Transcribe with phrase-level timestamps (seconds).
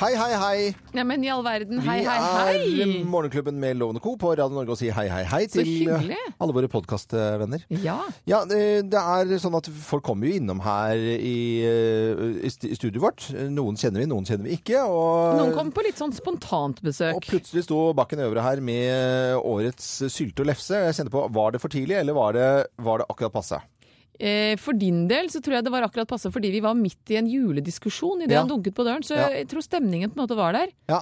[0.00, 0.60] Hei, hei, hei.
[0.96, 2.92] Ja, men i all verden, hei, hei, hei, Vi er!
[3.04, 4.14] Morgenklubben med Lovende Co.
[4.16, 7.66] på Radio Norge og sier hei, hei, hei til eh, alle våre podkastvenner.
[7.84, 7.98] Ja.
[8.24, 12.96] Ja, det, det er sånn at folk kommer jo innom her i, eh, i studioet
[13.04, 13.26] vårt.
[13.52, 14.80] Noen kjenner vi, noen kjenner vi ikke.
[14.88, 17.18] Og, Noen kommer på litt sånn spontant besøk.
[17.20, 20.80] og plutselig sto Bakken Øvre her med årets sylte og lefse.
[20.80, 22.48] Jeg kjente på, Var det for tidlig, eller var det,
[22.80, 23.60] var det akkurat passe?
[24.20, 27.08] Eh, for din del så tror jeg det var akkurat passe, fordi vi var midt
[27.14, 28.42] i en julediskusjon idet Ja.
[28.42, 29.28] han dunket på døren, så Ja.
[29.30, 30.68] jeg tror stemningen på en måte var der.
[30.88, 31.00] Ja.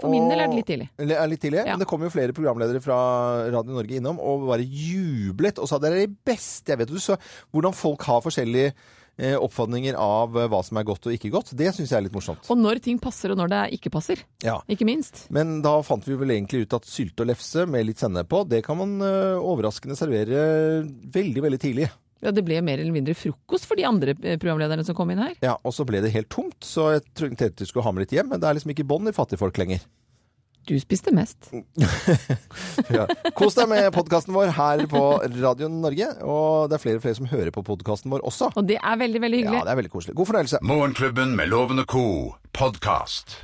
[0.00, 0.88] For min del er det litt tidlig.
[0.96, 1.72] Det er litt tidlig, Ja.
[1.74, 5.76] men det kom jo flere programledere fra Radio Norge innom og bare jublet og sa
[5.78, 6.88] det er det beste jeg vet.
[6.88, 7.18] Du så
[7.52, 8.72] hvordan folk har forskjellige
[9.18, 11.50] eh, oppfatninger av eh, hva som er godt og ikke godt.
[11.54, 12.48] Det syns jeg er litt morsomt.
[12.48, 14.22] Og når ting passer, og når det ikke passer.
[14.42, 14.62] Ja.
[14.70, 15.26] Ikke minst.
[15.28, 18.48] Men da fant vi vel egentlig ut at sylte og lefse med litt sennep på,
[18.48, 21.90] det kan man eh, overraskende servere veldig, veldig tidlig.
[22.20, 25.22] Ja, det ble mer eller mindre frokost for de andre eh, programlederne som kom inn
[25.22, 25.34] her.
[25.44, 28.12] Ja, Og så ble det helt tomt, så jeg tenkte vi skulle ha med litt
[28.16, 28.28] hjem.
[28.34, 29.86] Men det er liksom ikke bånd i fattigfolk lenger.
[30.68, 31.48] Du spiste mest.
[32.90, 33.06] Ja.
[33.38, 35.00] Kos deg med podkasten vår her på
[35.40, 36.10] Radio Norge.
[36.26, 38.50] Og det er flere og flere som hører på podkasten vår også.
[38.58, 39.60] Og det er veldig, veldig hyggelig.
[39.62, 40.16] Ja, det er veldig koselig.
[40.20, 40.62] God fornøyelse.
[40.66, 42.34] Morgenklubben med Lovende Co.
[42.52, 43.38] podkast.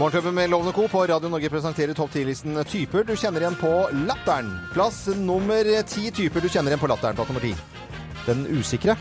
[0.00, 0.88] Morgenklubben med Lovende Co.
[0.88, 4.48] på Radio Norge presenterer topp 10-listen typer du kjenner igjen på latteren.
[4.72, 7.12] Plass nummer ti typer du kjenner igjen på latteren.
[7.18, 7.52] Plass nummer ti.
[8.24, 8.96] Den usikre.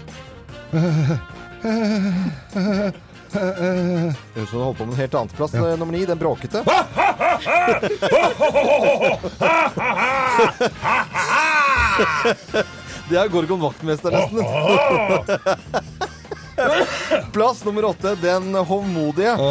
[0.73, 1.19] Høres
[4.36, 5.56] ut som du holder på med en helt annet plass.
[5.56, 5.72] Ja.
[5.80, 6.67] Nummer ni, den bråkete.
[13.09, 14.44] Det er Gorgon vaktmester, nesten.
[17.33, 19.38] Plass nummer åtte, den hovmodige.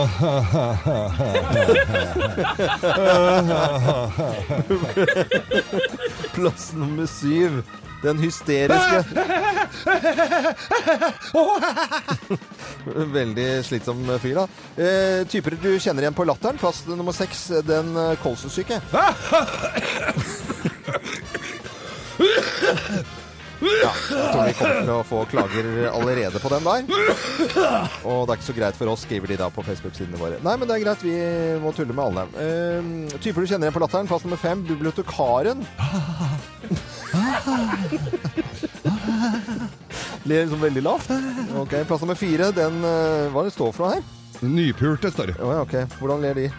[6.34, 7.62] Plass nummer syv,
[8.02, 9.04] den hysteriske.
[13.18, 14.48] Veldig slitsom fyr, da.
[14.76, 16.58] Eh, typer du kjenner igjen på latteren.
[16.60, 18.80] Plass nummer seks, den kolsensyke.
[18.92, 19.48] kolssyke.
[23.58, 26.80] Ja, jeg tror vi kommer til å få klager allerede på den der.
[28.06, 30.36] Og det er ikke så greit for oss, skriver de da på Facebook-sidene våre.
[30.44, 31.16] Nei, men det er greit, vi
[31.62, 32.22] må tulle med alle.
[32.38, 32.82] Uh,
[33.18, 34.10] typer du kjenner igjen på latteren.
[34.10, 35.58] Plass nummer fem, bibliotekaren.
[40.28, 41.10] Ler liksom veldig lavt.
[41.58, 44.17] Ok, Plass nummer fire, den eh, Hva er det står for noe her?
[44.40, 45.34] Nypulte, står det.
[45.42, 45.72] Oh, ja, ok.
[45.98, 46.52] Hvordan ler de?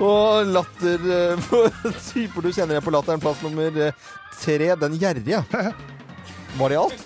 [0.00, 1.38] Og latter eh,
[2.10, 3.20] Typer du kjenner igjen på latteren.
[3.22, 3.92] Plass nummer eh,
[4.40, 5.44] tre, den gjerrige.
[6.58, 6.98] Var det alt?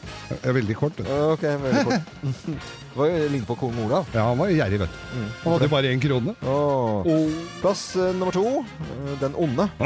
[0.43, 1.01] Er veldig kort.
[1.05, 2.01] Ok, veldig kort.
[2.25, 4.01] Det var jo lignet på kong Ola.
[4.15, 4.97] Ja, han var gjerrig, vet du.
[5.43, 6.35] Han hadde jo bare én krone.
[6.47, 7.09] Åh.
[7.61, 9.69] Plass eh, nummer to, eh, den onde.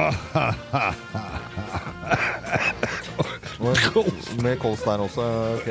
[3.58, 5.24] Med kols der også.
[5.58, 5.68] ok.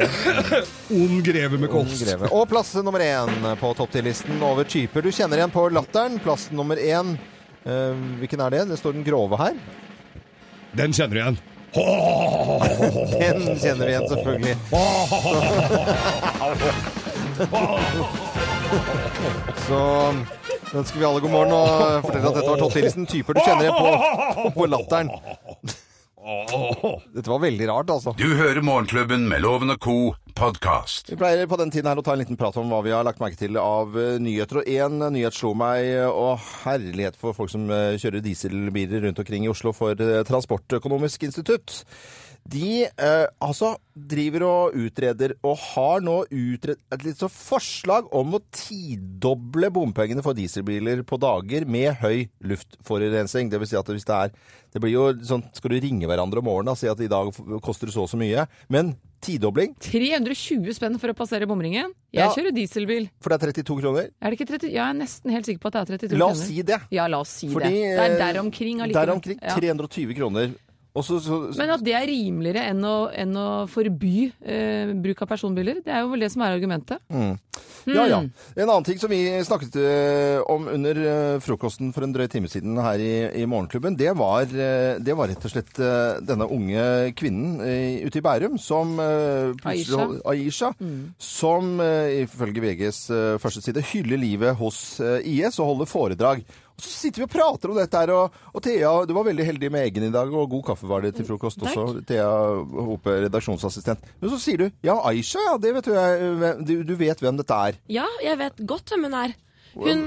[0.97, 2.01] Ond greve med kols.
[2.03, 2.27] greve.
[2.35, 6.17] Og plass nummer én på topp 10-listen over typer du kjenner igjen på latteren.
[6.23, 7.15] Plass nummer én.
[7.67, 8.65] eh, hvilken er det?
[8.73, 9.55] Det står den grove her.
[10.77, 11.39] Den kjenner du igjen.
[11.77, 14.55] Den kjenner vi igjen, selvfølgelig.
[19.67, 19.81] Så
[20.73, 21.67] ønsker vi alle god morgen og
[22.05, 23.05] forteller at dette var Tott 10-listen.
[23.09, 23.89] Typer du kjenner igjen på,
[24.57, 25.07] på latteren.
[27.15, 28.15] Dette var veldig rart, altså.
[28.19, 30.15] Du hører Morgenklubben med Lovende Co.
[30.37, 31.09] podkast.
[31.09, 33.05] Vi pleier på den tiden her å ta en liten prat om hva vi har
[33.07, 34.61] lagt merke til av eh, nyheter.
[34.61, 39.21] Og én nyhet slo meg, eh, og herlighet for folk som eh, kjører dieselbiler rundt
[39.23, 41.81] omkring i Oslo for eh, Transportøkonomisk institutt.
[42.47, 48.37] De eh, altså driver og utreder, og har nå utredet et litt så forslag om
[48.37, 53.49] å tidoble bompengene for dieselbiler på dager med høy luftforurensning.
[53.51, 54.31] Det vil si at hvis det er
[54.73, 57.31] Det blir jo sånn Skal du ringe hverandre om morgenen og si at i dag
[57.63, 58.45] koster det så og så mye?
[58.69, 58.93] Men
[59.23, 61.91] tidobling 320 spenn for å passere bomringen.
[62.13, 62.29] Jeg Ja.
[62.35, 63.09] kjører dieselbil.
[63.19, 64.09] For det er 32 kroner?
[64.21, 64.69] Er det ikke 30?
[64.71, 66.19] Ja, jeg er nesten helt sikker på at det er 32 kroner.
[66.19, 66.53] La oss kroner.
[66.53, 66.79] si det.
[66.91, 67.97] Ja, la oss si Fordi, det.
[67.97, 69.05] Det er eh, der omkring allikevel.
[69.07, 69.55] Der omkring Ja.
[69.57, 70.53] 320 kroner.
[70.97, 75.21] Og så, så, Men at det er rimeligere enn å, enn å forby eh, bruk
[75.21, 77.03] av personbiler, det er jo vel det som er argumentet.
[77.87, 78.19] Ja, ja.
[78.55, 82.49] En annen ting som vi snakket eh, om under eh, frokosten for en drøy time
[82.51, 85.71] siden her i, i Morgenklubben, det var, eh, det var rett og slett
[86.27, 86.83] denne unge
[87.17, 87.61] kvinnen
[88.03, 90.71] ute i Bærum som Aisha, Aisha.
[90.79, 91.01] mm.
[91.21, 93.01] Som ifølge VGs
[93.43, 96.43] første side hyller livet hos IS og holder foredrag.
[96.77, 99.47] Og så sitter vi og prater om dette her, og, og Thea, du var veldig
[99.47, 101.73] heldig med eggen i dag, og god kaffe var det til frokost Takk.
[101.73, 102.03] også.
[102.05, 102.27] Thea
[102.85, 104.05] Hope, redaksjonsassistent.
[104.21, 107.41] Men så sier du ja, Aisha, ja, det vet du, jeg, du, du vet hvem
[107.41, 107.81] dette er.
[107.89, 109.33] Ja, jeg vet godt hvem hun er.
[109.77, 109.99] Hun,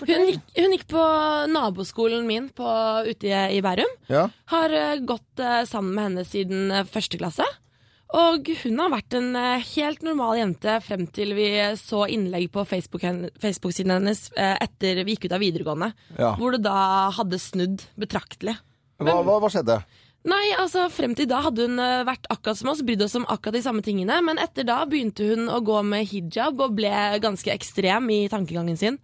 [0.00, 1.02] hun, gikk, hun gikk på
[1.52, 2.68] naboskolen min på,
[3.08, 3.90] ute i, i Bærum.
[4.12, 4.28] Ja.
[4.52, 7.46] Har eh, gått eh, sammen med henne siden eh, første klasse.
[8.12, 11.48] Og hun har vært en eh, helt normal jente frem til vi
[11.80, 15.92] så innlegg på Facebook-siden Facebook-siden hennes eh, etter vi gikk ut av videregående.
[16.18, 16.34] Ja.
[16.36, 18.58] Hvor det da hadde snudd betraktelig.
[19.02, 19.80] Hva, hva, hva skjedde?
[20.28, 23.24] Nei, altså frem til da hadde hun eh, vært akkurat som oss, brydd oss om
[23.32, 24.20] akkurat de samme tingene.
[24.22, 26.92] Men etter da begynte hun å gå med hijab og ble
[27.24, 29.00] ganske ekstrem i tankegangen sin.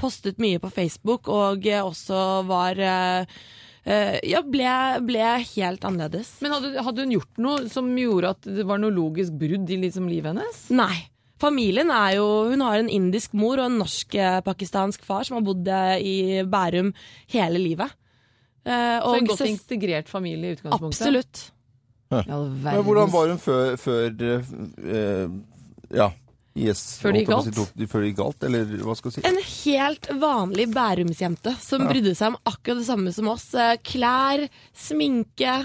[0.00, 3.36] Postet mye på Facebook og også var eh,
[3.84, 5.24] Ja, ble, ble
[5.56, 6.30] helt annerledes.
[6.40, 9.76] Men hadde, hadde hun gjort noe som gjorde at det var noe logisk brudd i
[9.82, 10.62] liksom livet hennes?
[10.72, 11.10] Nei.
[11.42, 15.68] Familien er jo Hun har en indisk mor og en norsk-pakistansk far som har bodd
[15.68, 16.16] eh, i
[16.48, 16.92] Bærum
[17.34, 17.92] hele livet.
[18.64, 21.02] Eh, Så en godt søs- integrert familie i utgangspunktet?
[21.02, 21.42] Absolutt.
[22.14, 22.22] Ja.
[22.28, 25.28] Ja, Men hvordan var hun før, før eh,
[25.98, 26.08] Ja,
[26.54, 27.56] IS Før det gikk si, galt?
[27.74, 29.28] tok- Før det gikk galt, eller hva skal jeg si?
[29.28, 33.48] En helt vanlig Bærumsjente som brydde seg om akkurat det samme som oss.
[33.58, 35.56] Eh, Klær, sminke,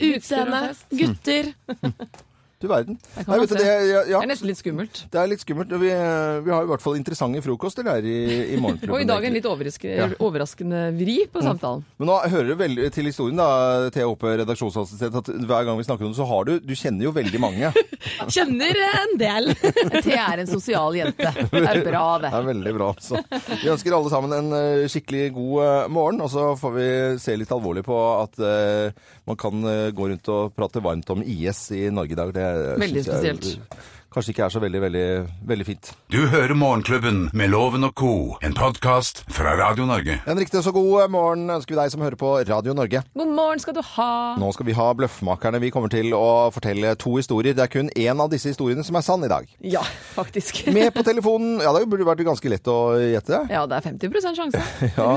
[0.00, 0.88] utseende, og fest.
[0.96, 1.52] gutter.
[2.58, 2.96] Du verden.
[3.14, 5.00] Der Nei, vet du, det, ja, ja, Det er nesten litt skummelt.
[5.12, 5.70] det er litt skummelt.
[5.78, 8.16] Vi, vi har i hvert fall interessante frokoster der i,
[8.54, 8.96] i morgenklubben.
[8.96, 11.84] Og i dag en litt overraskende, overraskende vri på samtalen.
[12.02, 15.86] Men nå hører du veldig til historien, da, Thea Hoppe, redaksjonsassistent, at hver gang vi
[15.86, 17.70] snakker om det, så har du Du kjenner jo veldig mange.
[18.34, 19.52] Kjenner en del.
[20.08, 21.30] Thea er en sosial jente.
[21.38, 22.32] Det er bra, det.
[22.32, 22.90] Det er veldig bra.
[22.98, 23.22] Så.
[23.62, 26.88] Vi ønsker alle sammen en eh, skikkelig god eh, morgen, og så får vi
[27.22, 31.22] se litt alvorlig på at eh, man kan eh, gå rundt og prate varmt om
[31.22, 32.34] IS i Norge i dag.
[32.34, 32.48] Det
[32.80, 33.48] Veldig spesielt.
[33.52, 33.80] jeg.
[34.14, 35.04] Kanskje ikke er så veldig, veldig,
[35.50, 35.90] veldig fint.
[36.08, 38.12] Du hører Morgenklubben med Loven og co.,
[38.44, 40.16] en podkast fra Radio Norge.
[40.24, 43.02] En riktig så god morgen ønsker vi deg som hører på Radio Norge.
[43.18, 44.08] God morgen skal du ha.
[44.40, 45.60] Nå skal vi ha Bløffmakerne.
[45.60, 47.56] Vi kommer til å fortelle to historier.
[47.56, 49.50] Det er kun én av disse historiene som er sann i dag.
[49.60, 49.84] Ja,
[50.14, 50.62] faktisk.
[50.78, 53.42] Med på telefonen Ja, det burde vært ganske lett å gjette.
[53.44, 53.58] det.
[53.58, 54.64] Ja, det er 50 sjanse.
[54.98, 55.08] Ja.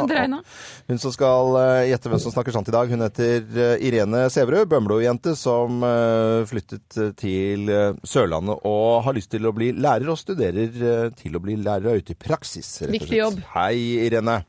[0.92, 4.26] Hun som skal eh, gjette hvem som snakker sant i dag, hun heter eh, Irene
[4.34, 7.72] Sæverud, Bømlo-jente som eh, flyttet til
[8.08, 11.92] Sørlandet og har lyst til å bli lærer, og studerer eh, til å bli lærer
[11.92, 12.70] og ute i praksis.
[12.84, 13.40] rett og Viktig jobb.
[13.56, 13.76] Hei,
[14.08, 14.42] Irene.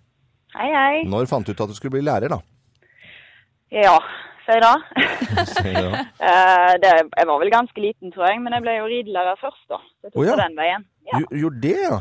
[0.57, 1.05] Hei, hei.
[1.09, 2.41] Når fant du ut at du skulle bli lærer, da?
[3.73, 3.97] Ja,
[4.45, 4.73] si det.
[5.73, 6.05] Ja.
[6.23, 6.91] Eh, det.
[7.17, 9.79] Jeg var vel ganske liten, tror jeg, men jeg ble jo ridelærer først, da.
[9.81, 10.39] Så jeg tok Å, ja.
[10.43, 10.85] den veien.
[11.09, 11.21] Ja.
[11.23, 12.01] Du Gjorde det, ja?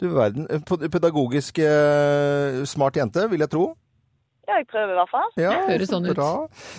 [0.00, 0.46] Du verden.
[0.52, 3.64] En Pedagogisk eh, smart jente, vil jeg tro.
[4.48, 5.28] Ja, jeg prøver i hvert fall.
[5.40, 6.20] Ja, Høres sånn ut.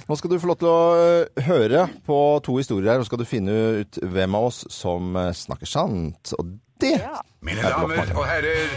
[0.09, 3.21] Nå skal du få lov til å eh, høre på to historier her, og skal
[3.21, 6.33] du finne ut hvem av oss som eh, snakker sant.
[6.39, 7.19] Og det Ja.
[7.41, 8.73] Mine damer og herrer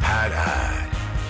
[0.00, 0.77] Her er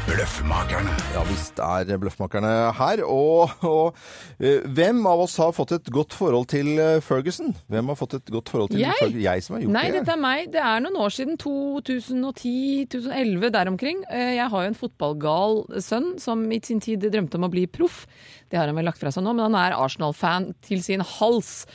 [0.08, 0.92] Bløffmakerne.
[1.12, 3.02] Ja visst er Bløffmakerne her.
[3.04, 3.98] Og, og
[4.40, 7.52] eh, hvem av oss har fått et godt forhold til eh, Ferguson?
[7.68, 8.96] Hvem har fått et godt forhold til Jeg?
[9.02, 9.20] Ferguson?
[9.26, 10.00] Jeg som har gjort Nei, det.
[10.00, 10.48] dette er meg.
[10.54, 11.36] Det er noen år siden.
[11.44, 14.00] 2010-2011, der omkring.
[14.08, 17.66] Eh, Jeg har jo en fotballgal sønn som i sin tid drømte om å bli
[17.68, 18.06] proff.
[18.48, 21.66] Det har han vel lagt fra seg nå, men han er Arsenal-fan til sin hals.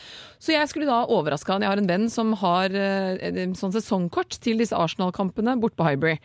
[0.43, 1.63] Så jeg skulle da overraske han.
[1.63, 5.85] Jeg har en venn som har eh, en sånn sesongkort til disse Arsenal-kampene bort på
[5.87, 6.17] Highbury.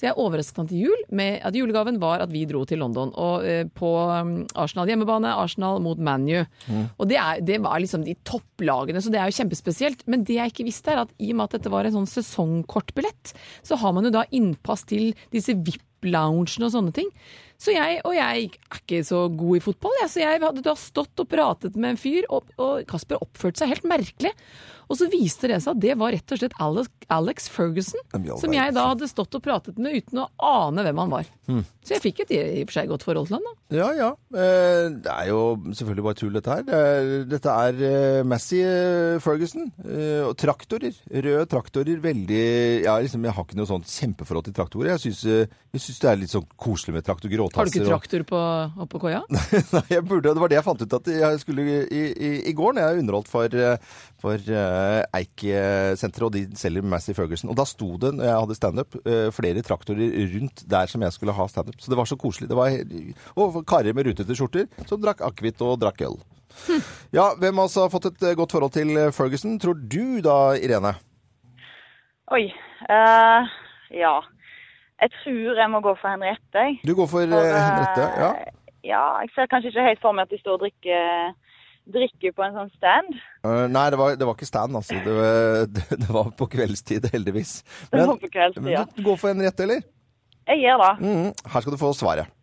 [0.00, 3.12] Så jeg overrasket han til jul med at julegaven var at vi dro til London.
[3.14, 6.40] Og eh, på um, Arsenal hjemmebane, Arsenal mot ManU.
[6.96, 10.02] Og det, er, det var liksom de topplagene, så det er jo kjempespesielt.
[10.10, 12.10] Men det jeg ikke visste, er at i og med at dette var en sånn
[12.10, 15.54] sesongkortbillett, så har man jo da innpass til disse
[16.00, 17.08] VIP-loungene og sånne ting.
[17.60, 20.74] Så jeg, og jeg er ikke så god i fotball, jeg, så jeg hadde da
[20.78, 24.32] stått og pratet med en fyr, og, og Kasper oppførte seg helt merkelig.
[24.90, 28.02] Og så viste det seg at det var rett og slett Alex, Alex Ferguson,
[28.40, 31.28] som jeg da hadde stått og pratet med uten å ane hvem han var.
[31.80, 33.54] Så jeg fikk et i og for seg godt forhold til han, da.
[33.74, 34.08] Ja, ja.
[34.34, 36.66] Eh, Det er jo selvfølgelig bare tull, dette her.
[36.70, 39.70] Er, dette er eh, Massey eh, Ferguson.
[40.26, 40.94] Og traktorer.
[41.10, 42.02] Røde traktorer.
[42.02, 42.42] Veldig
[42.84, 44.92] ja, liksom, Jeg har ikke noe sånt kjempeforhold til traktorer.
[44.94, 47.30] Jeg syns, jeg det er litt sånn koselig med traktor.
[47.30, 48.42] Har du ikke traktor på,
[48.86, 49.22] oppå koia?
[49.74, 52.54] Nei, jeg burde, det var det jeg fant ut at jeg skulle i, i, i
[52.56, 53.58] går, når jeg underholdt for,
[54.22, 57.50] for uh, Eik-senteret, og de selger Massey Ferguson.
[57.52, 61.16] Og da sto det, når jeg hadde standup, uh, flere traktorer rundt der som jeg
[61.16, 61.80] skulle ha standup.
[61.80, 62.50] Så det var så koselig.
[62.50, 62.76] Det var,
[63.40, 66.20] og karer med rutete skjorter som drakk akevitt og drakk øl.
[67.14, 70.20] Ja, hvem av oss har fått et eh, godt forhold til eh, Ferguson, tror du
[70.24, 70.94] da, Irene?
[72.34, 72.44] Oi.
[72.86, 73.46] Uh,
[73.94, 74.14] ja.
[75.00, 76.64] Jeg tror jeg må gå for Henriette.
[76.86, 78.32] Du går for For, uh, Henriette, ja.
[78.34, 78.58] eh,
[78.90, 81.32] ja, jeg ser kanskje ikke helt for meg at de står og drikker,
[81.94, 83.14] drikker på en sånn stand.
[83.46, 84.98] Uh, nei, det var, det var ikke stand, altså.
[85.04, 85.64] Det var,
[86.04, 87.60] det var på kveldstid, heldigvis.
[87.92, 88.84] Det var på kveldstid, men ja.
[88.96, 89.82] du går for rett, eller?
[90.50, 90.92] Jeg gjør det.
[91.04, 92.36] Mm, Her skal du få svaret.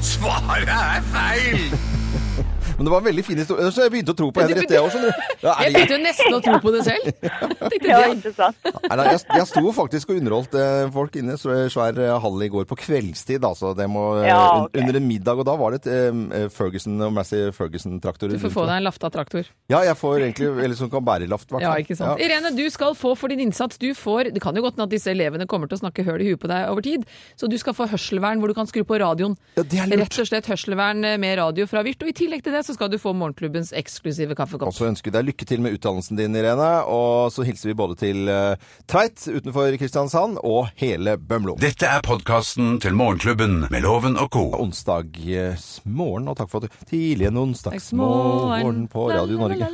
[0.00, 2.46] Svaret er feil!
[2.78, 4.82] Men det var en veldig fin historie, så jeg begynte å tro på Henriette, jeg
[4.84, 5.22] òg, skjønner du.
[5.48, 7.08] Er Jeg begynte jo nesten å tro på det selv.
[7.78, 8.68] Det, var sant?
[8.68, 11.40] Nei, nei, jeg, jeg sto faktisk og underholdt eh, folk inne i
[11.72, 13.44] svær eh, hall i går på kveldstid.
[13.44, 14.32] Altså, det må, eh,
[14.78, 18.36] Under en middag, og da var det et eh, Ferguson og Massey Ferguson-traktorer.
[18.36, 19.50] du får få deg en lafta traktor.
[19.72, 22.22] Ja, jeg får egentlig Eller som kan bære laft, i hvert Ja, ikke sant.
[22.22, 23.80] Irene, du skal få for din innsats.
[23.80, 26.22] Du får, det kan jo godt hende at disse elevene kommer til å snakke høl
[26.24, 27.06] i huet på deg over tid,
[27.38, 29.36] så du skal få hørselvern hvor du kan skru på radioen.
[29.58, 30.06] Ja, det er lurt.
[30.06, 32.02] Rett og slett hørselvern eh, med radio fra Virt.
[32.06, 34.68] Og i tillegg til det så skal du få morgenklubbens eksklusive kaffekopp.
[34.68, 36.68] Og så ønsker vi deg lykke til med utdannelsen din, Irene.
[36.92, 38.60] Og så hilser vi både til eh,
[38.90, 41.56] Tveit utenfor Kristiansand og hele Bømlo.
[41.62, 44.44] Dette er podkasten til Morgenklubben med Loven og co.
[44.60, 49.72] Onsdagsmorgen, og takk for at du Tidlig en onsdagsmorgen på Radio Norge.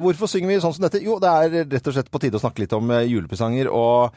[0.00, 1.00] Hvorfor synger vi sånn som dette?
[1.04, 3.72] Jo, det er rett og slett på tide å snakke litt om eh, julepresanger.
[3.72, 4.12] Og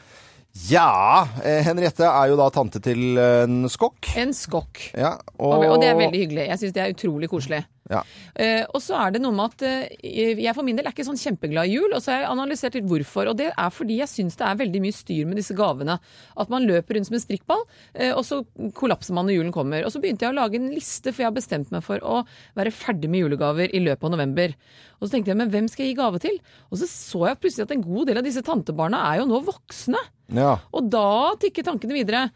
[0.70, 4.12] ja eh, Henriette er jo da tante til en skokk.
[4.20, 4.80] En skokk.
[4.94, 6.48] Ja, Og, og det er veldig hyggelig.
[6.52, 7.64] Jeg syns det er utrolig koselig.
[7.90, 8.00] Ja.
[8.32, 11.04] Uh, og så er det noe med at uh, jeg for min del er ikke
[11.04, 13.28] sånn kjempeglad i jul, og så har jeg analysert litt hvorfor.
[13.32, 15.98] Og det er fordi jeg syns det er veldig mye styr med disse gavene.
[16.40, 18.40] At man løper rundt som en strikkball, uh, og så
[18.78, 19.84] kollapser man når julen kommer.
[19.84, 22.22] Og så begynte jeg å lage en liste, for jeg har bestemt meg for å
[22.56, 24.56] være ferdig med julegaver i løpet av november.
[25.00, 26.40] Og så tenkte jeg, men hvem skal jeg gi gave til?
[26.70, 29.44] Og så så jeg plutselig at en god del av disse tantebarna er jo nå
[29.44, 30.00] voksne.
[30.32, 30.58] Ja.
[30.72, 32.28] Og da tikker tankene videre.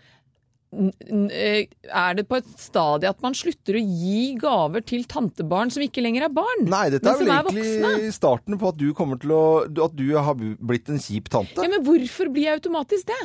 [0.69, 5.81] Eh, Er det på et stadie at man slutter å gi gaver til tantebarn som
[5.83, 6.67] ikke lenger er barn?
[6.69, 9.45] Nei, dette er vel egentlig er starten på at du til å
[9.87, 11.57] At du har blitt en kjip tante.
[11.57, 13.23] Ja, men hvorfor blir jeg automatisk det?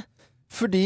[0.54, 0.86] Fordi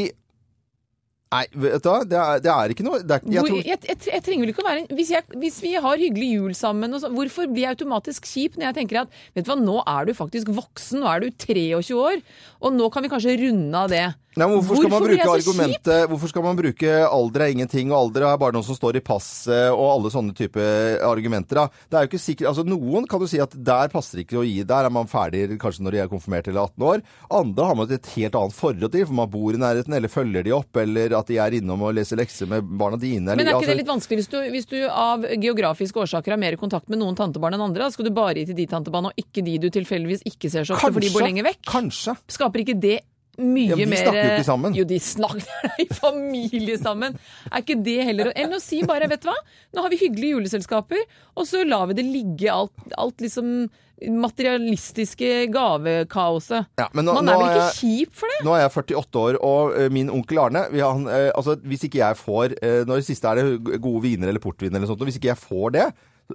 [1.28, 2.02] Nei, vet du hva?
[2.08, 4.46] Det er, det er ikke noe det er, jeg Hvor, tror, jeg, jeg, jeg trenger
[4.46, 7.10] vel ikke å være en hvis, jeg, hvis vi har hyggelig jul sammen, og så,
[7.12, 10.14] hvorfor blir jeg automatisk kjip når jeg tenker at vet du hva, nå er du
[10.16, 12.24] faktisk voksen, nå er du 23 år,
[12.64, 14.06] og nå kan vi kanskje runde av det.
[14.38, 17.98] Nei, hvorfor, hvorfor, skal man bruke argumentet Hvorfor skal man bruke alder er ingenting, og
[17.98, 20.62] alder er bare noe som står i passet, og alle sånne type
[21.06, 21.62] argumenter?
[21.62, 21.66] Da.
[21.90, 24.46] Det er jo ikke sikkert, altså Noen kan jo si at der passer ikke å
[24.46, 27.04] gi, der er man ferdig kanskje når de er konfirmert eller 18 år.
[27.40, 30.46] Andre har man et helt annet forhold til, for man bor i nærheten, eller følger
[30.46, 33.34] de opp, eller at de er innom og leser lekser med barna dine.
[33.34, 36.36] Men er eller, ikke det altså- litt vanskelig hvis du, hvis du av geografiske årsaker
[36.36, 37.88] har mer kontakt med noen tantebarn enn andre?
[37.88, 40.68] Da skal du bare gi til de tantebarna, og ikke de du tilfeldigvis ikke ser
[40.68, 41.64] så ofte, for de bor lenger vekk?
[41.68, 42.18] Kanskje.
[42.38, 43.00] Skaper ikke det
[43.38, 44.74] mye Ja, vi mer snakker jo ikke sammen.
[44.78, 47.18] Jo, de snakker i familie sammen.
[47.52, 49.36] Er ikke det heller Enn å si bare, vet du hva,
[49.78, 51.04] nå har vi hyggelige juleselskaper,
[51.38, 53.68] og så lar vi det ligge alt, alt liksom
[53.98, 56.68] materialistiske gavekaoset.
[56.78, 58.46] Ja, men nå, Man er vel ikke jeg- kjip for det?
[58.46, 61.98] Nå er jeg 48 år, og eh, min onkel Arne han, eh, altså, Hvis ikke
[62.04, 65.08] jeg får eh, Når det siste er det gode viner eller portvin eller sånt, og
[65.10, 65.88] hvis ikke jeg får det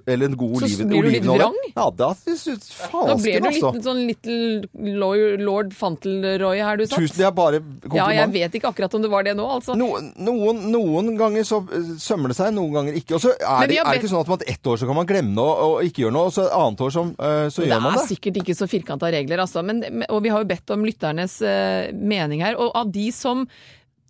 [0.07, 1.57] eller en god Så blir du litt olivenolje, vrang?
[1.75, 3.71] Ja, da syns jeg Da ble du du altså.
[3.75, 6.97] litt sånn little lord Fantelroy her du satt.
[6.97, 7.61] Tusen, det er bare
[7.93, 9.77] Ja, jeg vet ikke akkurat om det var det nå, altså.
[9.77, 13.17] Noen, noen, noen ganger så eh, sømmer det seg, noen ganger ikke.
[13.19, 15.09] Og så er, det, er det ikke sånn at man ett år så kan man
[15.09, 17.87] glemme noe og ikke gjøre noe, og så et annet år eh, så gjør man
[17.89, 17.93] det.
[17.93, 18.03] det.
[18.03, 19.63] er sikkert ikke så firkanta regler, altså.
[19.65, 22.57] Men, og vi har jo bedt om lytternes eh, mening her.
[22.57, 23.45] Og av de som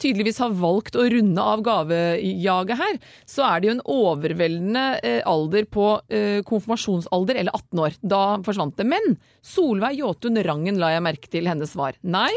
[0.01, 5.21] tydeligvis har valgt å runde av gavejaget her, så er det jo en overveldende eh,
[5.29, 7.97] alder på eh, konfirmasjonsalder, eller 18 år.
[8.01, 8.88] Da forsvant det.
[8.89, 12.00] Men Solveig Jåtun Rangen la jeg merke til hennes svar.
[12.01, 12.31] Nei.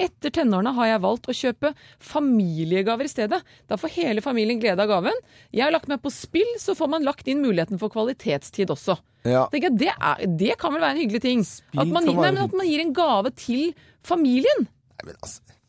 [0.00, 3.40] Etter tenårene har jeg valgt å kjøpe familiegaver i stedet.
[3.68, 5.16] Da får hele familien glede av gaven.
[5.52, 8.96] Jeg har lagt meg på spill, så får man lagt inn muligheten for kvalitetstid også.
[9.28, 9.44] Ja.
[9.52, 11.44] Jeg, det, er, det kan vel være en hyggelig ting?
[11.76, 13.74] At man, nei, men at man gir en gave til
[14.06, 14.64] familien.
[14.64, 15.59] Nei, men altså.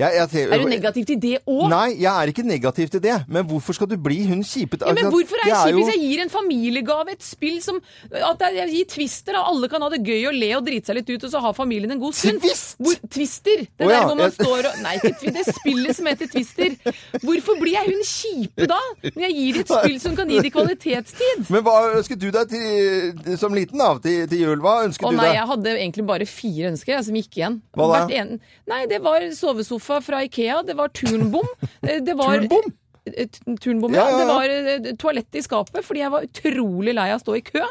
[0.00, 1.64] Jeg, jeg, Er du negativ til det òg?
[1.70, 3.16] Nei, jeg er ikke negativ til det.
[3.28, 4.78] Men hvorfor skal du bli hun kjipe?
[4.80, 7.80] Ja, men Altså, hvorfor er jeg kjip hvis jeg gir en familiegave et spill som
[8.10, 9.44] At jeg gir Twister, da.
[9.50, 11.56] Alle kan ha det gøy og le og drite seg litt ut, og så har
[11.56, 12.40] familien en god stund.
[12.44, 12.76] Twist?
[12.80, 13.64] Hvor, twister!
[13.66, 16.76] Det Å, der hvor man står og Nei, ikke det spillet som heter Twister.
[17.22, 18.78] Hvorfor blir jeg hun kjipe da?
[19.04, 21.44] Når jeg gir et spill som kan gi dem kvalitetstid?
[21.52, 24.56] Men hva ønsket du deg til, som liten da, til, til jul?
[24.64, 27.58] Hva ønsket Å du nei, jeg hadde egentlig bare fire ønsker jeg, som gikk igjen.
[27.76, 28.02] Hva da?
[28.20, 28.34] En,
[28.70, 29.26] nei, det var
[29.64, 31.46] sovesofa fra Ikea, det var turnbom.
[31.88, 32.72] eh, Det var, Turnbom?
[33.06, 33.28] Eh,
[33.60, 34.10] Turnbom, Ja, ja.
[34.10, 34.18] ja.
[34.18, 37.44] Det var eh, toalett i skapet, fordi jeg var utrolig lei av å stå i
[37.46, 37.64] kø.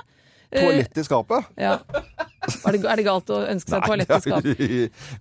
[0.50, 1.46] Toalett i skapet?
[1.62, 1.76] Ja.
[2.66, 4.62] Er det, er det galt å ønske seg toalett i skapet?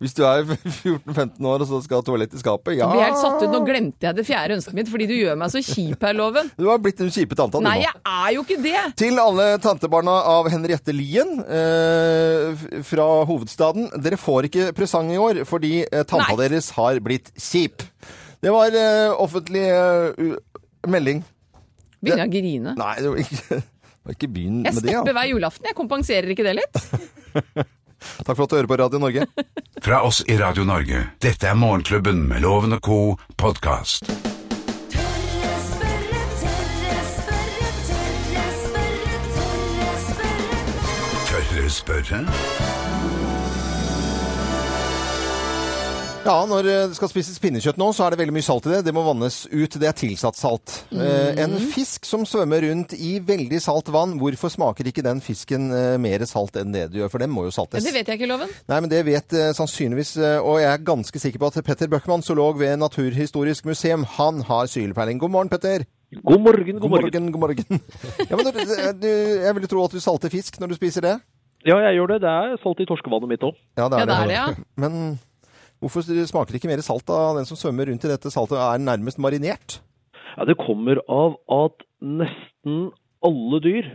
[0.00, 2.86] Hvis du er 14-15 år og så skal ha toalett i skapet, ja.
[2.86, 3.50] Jeg blir helt satt ut.
[3.52, 6.48] Nå glemte jeg det fjerde ønsket mitt, fordi du gjør meg så kjip her, Loven.
[6.56, 8.76] Du har blitt en kjipe tanta, Nei, jeg er jo ikke det!
[9.04, 13.90] Til alle tantebarna av Henriette Lien eh, fra hovedstaden.
[14.00, 16.40] Dere får ikke presang i år fordi eh, tanta Nei.
[16.46, 17.84] deres har blitt kjip.
[18.40, 20.38] Det var eh, offentlig eh,
[20.88, 21.20] melding.
[21.98, 22.74] Begynner jeg å grine.
[22.78, 23.60] Nei, det var ikke,
[24.16, 24.92] ikke begynn Jeg med det.
[24.94, 25.16] stepper Ja.
[25.20, 25.66] hver julaften.
[25.66, 26.80] Jeg kompenserer ikke det litt?
[28.24, 29.26] Takk for at du hører på Radio Norge.
[29.84, 31.04] Fra oss i Radio Norge.
[31.20, 32.98] Dette er Morgenklubben med Loven og co.
[33.36, 34.06] podkast.
[41.28, 42.18] Tørre spørre,
[46.28, 48.72] Ja, når eh, det skal spises pinnekjøtt nå, så er det veldig mye salt i
[48.74, 48.82] det.
[48.84, 49.76] Det må vannes ut.
[49.80, 50.74] Det er tilsatt salt.
[50.92, 55.70] Eh, En fisk som svømmer rundt i veldig salt vann, hvorfor smaker ikke den fisken
[55.72, 57.08] eh, mer salt enn det du gjør?
[57.14, 57.80] For den må jo saltes.
[57.80, 58.52] Men Det vet jeg ikke, Loven.
[58.68, 61.88] Nei, men det vet eh, sannsynligvis, eh, og jeg er ganske sikker på at Petter
[61.94, 65.22] Bøckmann, zoolog ved Naturhistorisk museum, han har sylepeiling.
[65.22, 65.86] God morgen, Petter.
[66.12, 67.08] God morgen, god morgen.
[67.08, 67.32] God morgen.
[67.32, 67.80] god morgen.
[68.28, 68.60] ja, men du,
[69.00, 71.16] du, jeg ville tro at du salter fisk når du spiser det.
[71.66, 72.20] Ja, jeg gjør det.
[72.22, 73.56] Det er salt i torskevannet mitt òg.
[73.80, 74.46] Ja, det Ja, det er det, ja.
[74.78, 75.00] Men
[75.82, 78.82] hvorfor smaker det ikke mer salt av den som svømmer rundt i dette saltet er
[78.82, 79.78] nærmest marinert?
[80.36, 82.90] Ja, det kommer av at nesten
[83.26, 83.86] alle dyr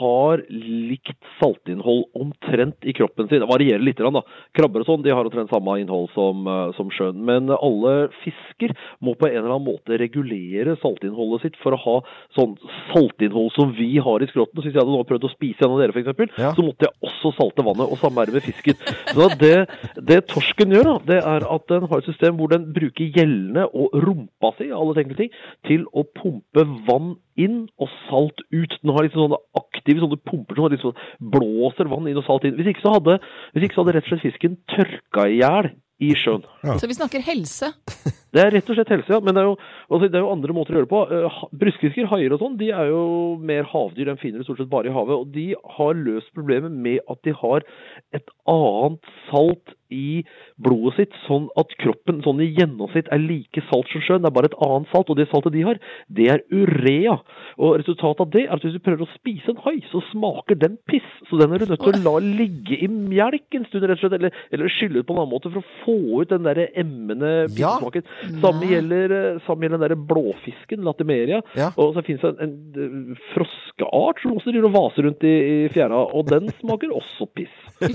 [0.00, 3.42] har likt saltinnhold omtrent i kroppen sin.
[3.42, 4.22] Det varierer litt, da.
[4.56, 7.20] Krabber og sånn de har omtrent samme innhold som, eh, som sjøen.
[7.24, 8.72] Men alle fisker
[9.04, 11.96] må på en eller annen måte regulere saltinnholdet sitt for å ha
[12.36, 12.56] sånn
[12.92, 14.60] saltinnhold som vi har i skrotten.
[14.60, 16.52] Så hvis jeg hadde nå prøvd å spise en av dere, f.eks., Ja.
[16.54, 17.90] så måtte jeg også salte vannet.
[17.90, 18.76] Og samme er det med fisken.
[19.12, 19.68] Så det,
[20.00, 23.66] det torsken gjør, da, det er at den har et system hvor den bruker gjellene
[23.74, 25.30] og rumpa si, alle tenkelige ting,
[25.68, 28.69] til å pumpe vann inn og salt ut.
[28.78, 30.96] Den har liksom sånne aktive sånne pumper som liksom
[31.34, 32.56] blåser vann inn og salt inn.
[32.58, 33.20] Hvis ikke så hadde,
[33.54, 36.44] hvis ikke så hadde rett og slett fisken tørka i hjel i sjøen.
[36.80, 37.72] Så vi snakker helse.
[38.30, 39.18] Det er rett og slett helse, ja.
[39.26, 39.54] Men det er jo,
[39.90, 41.00] altså, det er jo andre måter å gjøre det på.
[41.10, 43.00] Bruskfisker, Brystfisker, haier og sånn, de er jo
[43.42, 44.06] mer havdyr.
[44.06, 45.16] De finner det stort sett bare i havet.
[45.18, 47.66] Og de har løst problemet med at de har
[48.14, 50.22] et annet salt i
[50.62, 54.22] blodet sitt, sånn at kroppen sånn i gjennomsnitt er like salt som sjøen.
[54.24, 57.18] Det er bare et annet salt, og det saltet de har, det er urea.
[57.60, 60.58] Og resultatet av det er at hvis du prøver å spise en hai, så smaker
[60.60, 61.06] den piss.
[61.30, 64.04] Så den er du nødt til å la ligge i melk en stund, rett og
[64.06, 66.62] slett, eller, eller skylle ut på en annen måte for å få ut den der
[66.78, 67.74] emmende Ja.
[67.78, 68.06] pissesmaken.
[68.42, 71.42] Samme gjelder, eh, samme gjelder den der blåfisken, latimeria.
[71.58, 71.70] Ja.
[71.76, 75.34] Og så finnes det en, en froskeart som også driver og vaser rundt i,
[75.66, 77.56] i fjæra, og den smaker også piss.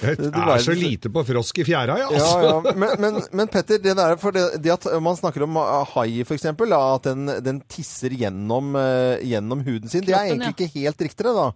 [0.00, 2.08] Det er var- så lite på frosk i fjæra, ja.
[2.10, 2.42] Ja, Altså.
[2.46, 2.74] ja.
[2.76, 6.20] Men, men, men Petter, det, der, for det, det at man snakker om uh, hai
[6.24, 11.00] f.eks., at den, den tisser gjennom, uh, gjennom huden sin, det er egentlig ikke helt
[11.08, 11.50] riktig, det da?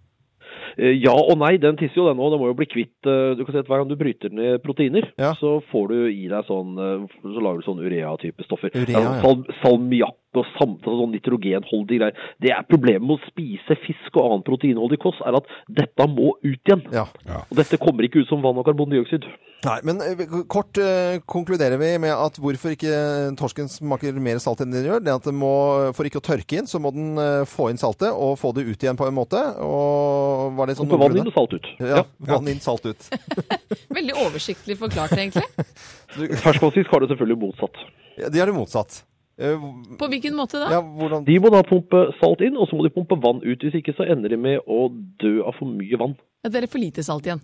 [0.79, 2.33] Eh, Ja og nei, den tisser jo den òg.
[2.35, 4.63] Den må jo bli kvitt eh, Du kan si at Hver gang du bryter ned
[4.65, 5.33] proteiner, Ja.
[5.39, 8.75] så får du i deg sånn eh, Så lager du sånn urea-type stoffer.
[8.75, 9.13] Urea, ja.
[9.23, 12.29] Sal salmiakk og samtidig sånn nitrogenholdige greier.
[12.43, 15.49] Det er problemet med å spise fisk og annen proteinholdig kost, er at
[15.81, 16.85] dette må ut igjen.
[16.95, 17.07] Ja.
[17.49, 19.27] Og dette kommer ikke ut som vann og karbondioksid.
[19.65, 22.93] Nei, men uh, kort uh, konkluderer vi med at hvorfor ikke
[23.41, 25.53] torsken smaker mer salt enn den gjør, det er at den må,
[25.97, 28.67] for ikke å tørke inn, så må den uh, få inn saltet og få det
[28.69, 29.41] ut igjen på en måte.
[29.65, 31.71] Og var det sånn vann inn og salt ut.
[31.81, 32.05] Ja, Ja.
[32.35, 33.09] vann inn, salt ut.
[33.97, 35.47] Veldig oversiktlig forklart, egentlig.
[36.45, 37.81] Ferskvannsfisk har det selvfølgelig motsatt.
[38.21, 39.01] Ja, De har det motsatt.
[39.35, 39.65] Uh,
[39.99, 40.69] På hvilken måte da?
[40.77, 40.81] ja,
[41.27, 43.65] De må da pumpe salt inn, og så må de pumpe vann ut.
[43.67, 44.87] Hvis ikke så ender de med å
[45.23, 46.15] dø av for mye vann.
[46.45, 47.43] Ja, det er for lite salt igjen.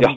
[0.00, 0.10] Ja.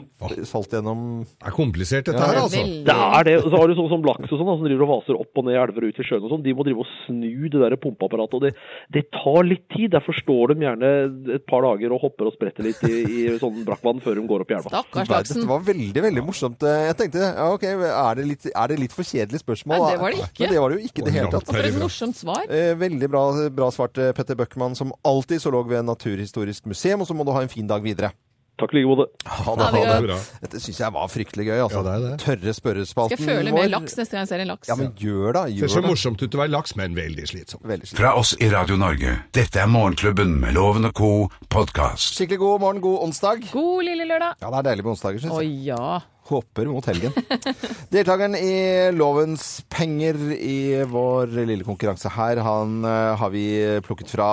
[0.44, 2.62] Salt gjennom Det er komplisert, dette Ja, her, er altså.
[2.84, 3.34] Det er det.
[3.40, 5.46] Og så har du sånn som laks og sånn, som driver og vaser opp og
[5.46, 6.42] ned i elver og ut i sjøen og sånn.
[6.44, 8.34] De må drive og snu det der pumpeapparatet.
[8.36, 8.52] Og det,
[8.92, 9.88] det tar litt tid.
[9.94, 10.90] Derfor står de gjerne
[11.38, 14.44] et par dager og hopper og spretter litt i, i sånn brakkvann før de går
[14.44, 14.72] opp i elva.
[14.74, 15.40] Stakkars laksen.
[15.40, 16.66] Dette var veldig, veldig morsomt.
[16.84, 19.80] Jeg tenkte, ja ok, er det litt, er det litt for kjedelig spørsmål?
[19.80, 20.44] Nei, det var det ikke.
[20.44, 21.48] Men det var det jo ikke i det hele tatt.
[21.48, 22.44] For et morsomt svar.
[22.52, 23.24] Eh, Veldig bra,
[23.54, 27.00] bra svart, eh, Petter Bøckmann, som alltid så lå ved Naturhistorisk museum.
[27.00, 28.12] Og så må du ha en fin dag videre.
[28.54, 29.06] Takk i like måte.
[29.26, 29.66] Ha det.
[29.74, 30.16] det Ha det.
[30.44, 31.56] Dette syns jeg var fryktelig gøy.
[31.64, 31.80] altså.
[31.80, 32.12] Ja, det er det.
[32.22, 33.18] Tørre spørrespalten vår.
[33.18, 34.70] Skal jeg føle mer laks neste gang jeg ser en laks?
[34.70, 35.42] Ja, men gjør da.
[35.58, 37.66] Ser så morsomt ut å være laks, men veldig slitsomt.
[37.66, 37.98] Veldig slitsom.
[37.98, 39.16] Fra oss i Radio Norge.
[39.34, 41.12] Dette er Morgenklubben med Loven og co.
[41.50, 42.14] podkast.
[42.14, 43.46] Skikkelig god morgen, god onsdag.
[43.50, 44.38] God lille lørdag.
[44.38, 46.00] Ja, det er deilig med onsdager, syns Å ja.
[46.24, 47.12] Håper mot helgen.
[47.92, 53.44] Deltakeren i Lovens penger i vår lille konkurranse her, han eh, har vi
[53.84, 54.28] plukket fra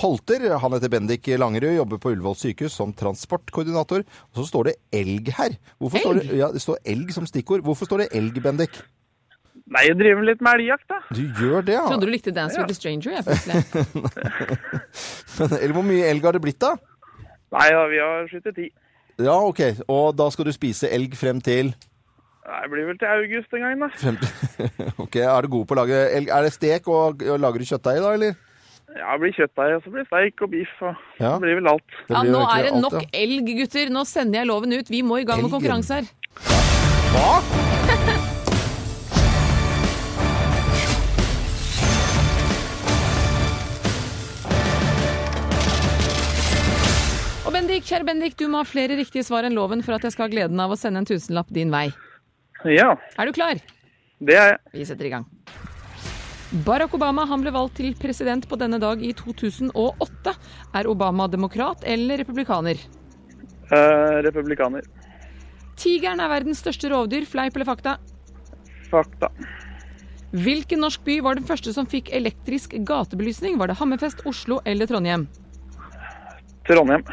[0.00, 0.48] Holter.
[0.58, 4.02] Han heter Bendik Langerud, jobber på Ullevål sykehus som transportkoordinator.
[4.32, 5.54] Og så står det elg her.
[5.78, 7.62] Hvorfor Står det, ja, det står elg som stikkord.
[7.62, 8.82] Hvorfor står det elg, Bendik?
[9.72, 10.98] Nei, jeg driver litt med elgjakt, da.
[11.14, 11.84] Du gjør det, ja.
[11.86, 13.62] Trodde du likte Dance with a Stranger, jeg plutselig.
[15.62, 16.74] Eller hvor mye elg har det blitt, da?
[17.54, 18.68] Nei, ja, vi har skutt ti.
[19.20, 19.60] Ja, ok.
[19.88, 21.74] Og da skal du spise elg frem til
[22.42, 23.88] Nei, Det blir vel til august en gang, da.
[23.94, 26.28] frem til Ok, Er du god på å lage elg?
[26.32, 28.34] Er det stek, og, og lager du kjøttdeig da, eller?
[28.92, 31.30] Ja, det blir kjøttdeig, og så blir det steik og biff, og Ja.
[31.38, 31.86] det blir vel alt.
[32.08, 33.08] Det Ja, blir jo nå er egentlig det alt, nok ja.
[33.22, 33.92] elg, gutter.
[33.94, 34.90] Nå sender jeg loven ut.
[34.92, 35.54] Vi må i gang med Elgen.
[35.60, 36.04] konkurranse her.
[37.12, 38.11] Hva?
[47.62, 50.24] Bendik, kjære Bendik, du må ha flere riktige svar enn loven for at jeg skal
[50.26, 51.92] ha gleden av å sende en tusenlapp din vei.
[52.66, 53.60] Ja, Er du klar?
[54.18, 54.58] det er jeg.
[54.72, 55.26] Vi setter i gang.
[56.66, 60.34] Barack Obama han ble valgt til president på denne dag i 2008.
[60.74, 62.80] Er Obama demokrat eller republikaner?
[63.70, 64.82] Eh, republikaner.
[65.76, 67.94] Tigeren er verdens største rovdyr, fleip eller fakta?
[68.90, 69.30] Fakta.
[70.32, 73.54] Hvilken norsk by var den første som fikk elektrisk gatebelysning?
[73.56, 75.28] Var det Hammerfest, Oslo eller Trondheim?
[76.66, 77.06] Trondheim.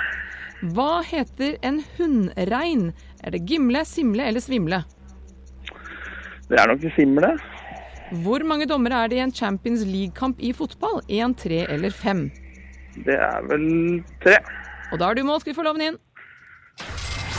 [0.59, 2.89] Hva heter en hunnrein?
[3.23, 4.81] Er det gimle, simle eller svimle?
[6.49, 7.31] Det er nok simle.
[8.25, 10.99] Hvor mange dommere er det i en Champions League-kamp i fotball?
[11.07, 12.27] Én, tre eller fem?
[13.05, 14.39] Det er vel tre.
[14.91, 15.99] Og da er du i mål, skal vi få loven inn.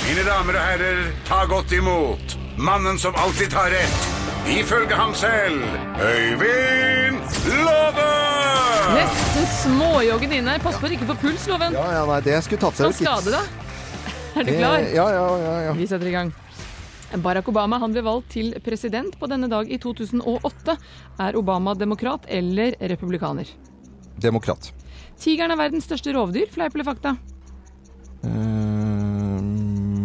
[0.06, 4.08] Mine damer og herrer, ta godt imot mannen som alltid tar rett,
[4.48, 5.62] ifølge ham selv,
[6.00, 7.18] Øyvind
[7.64, 8.10] Låve!
[8.94, 10.58] Nesten småjoggen inne.
[10.62, 11.76] Pass på at du ikke får puls, Loven.
[11.76, 12.98] Ja, ja, nei, det skulle tatt seg ut.
[12.98, 13.66] skade deg.
[14.40, 14.78] Er du klar?
[14.78, 15.54] Eh, Ja, ja, ja.
[15.68, 15.72] ja.
[15.78, 16.32] Vi setter i gang.
[17.24, 20.76] Barack Obama han ble valgt til president på denne dag i 2008.
[21.26, 23.50] Er Obama demokrat eller republikaner?
[24.22, 24.70] Demokrat.
[25.20, 27.16] Tigeren er verdens største rovdyr, fleip eller fakta?
[28.22, 29.40] Uh,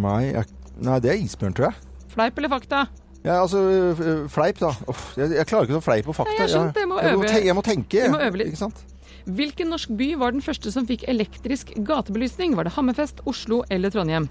[0.02, 0.50] nei, jeg,
[0.82, 1.78] nei, det er isbjørn, tror jeg.
[2.16, 2.86] Fleip eller fakta?
[3.26, 4.70] Ja, altså, øh, fleip, da.
[4.92, 6.32] Uff, jeg, jeg klarer ikke å fleip på fakta.
[6.36, 8.04] Nei, jeg skjønte, jeg må jeg, må, te, jeg må tenke.
[8.04, 8.52] jeg må øve litt.
[8.54, 8.84] Ikke sant?
[9.26, 12.54] Hvilken norsk by var den første som fikk elektrisk gatebelysning?
[12.60, 14.28] Var det Hammerfest, Oslo eller Trondheim?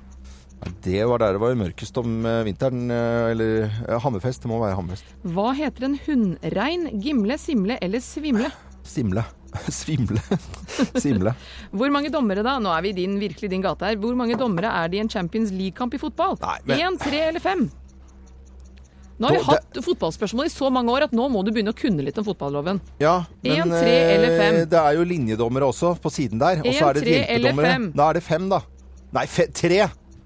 [0.84, 2.86] Det var der det var mørkest om eh, vinteren.
[2.94, 4.44] eh, Eller ja, Hammerfest.
[4.46, 5.10] Det må være Hammerfest.
[5.34, 6.86] Hva heter en hunnrein?
[7.02, 8.52] Gimle, simle eller svimle?
[8.86, 9.26] Simle.
[9.82, 10.22] Svimle.
[11.02, 11.34] Simle.
[11.74, 12.56] Hvor mange dommere da?
[12.62, 13.98] Nå er vi i din, virkelig din gate her.
[14.02, 16.38] Hvor mange dommere er det i en Champions League-kamp i fotball?
[16.42, 17.66] Nei, men- Én, tre eller fem?
[19.24, 21.72] Nå har vi hatt hatt fotballspørsmål i så mange år at nå må du begynne
[21.72, 22.80] å kunne litt om fotballoven.
[23.02, 24.60] Ja, men En, tre eller fem?
[24.62, 26.62] eh, det er jo linjedommere også på siden der.
[26.64, 27.72] Og så er det tre eller hjelpedommere.
[27.74, 27.90] fem?
[27.96, 28.60] Da er det fem, da.
[29.14, 29.82] Nei, fe, tre.